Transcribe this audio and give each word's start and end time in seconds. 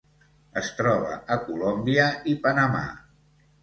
Es 0.61 0.71
troba 0.79 1.13
a 1.37 1.39
Colòmbia 1.51 2.11
i 2.35 2.39
Panamà. 2.49 2.87